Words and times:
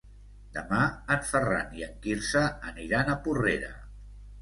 Demà 0.55 0.79
en 1.17 1.21
Ferran 1.33 1.77
i 1.81 1.87
en 1.89 1.95
Quirze 2.07 2.45
aniran 2.75 3.15
a 3.15 3.19
Porrera. 3.29 3.75